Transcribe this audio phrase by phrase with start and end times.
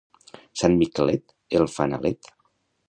[0.61, 2.35] Sant Miquelet, el fanalet.